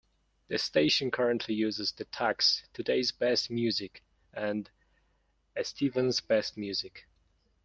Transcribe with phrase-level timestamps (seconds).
[0.47, 4.01] The station currently uses the tags "Today's Best Music"
[4.33, 4.67] and
[5.55, 7.07] "Estevan's Best Music".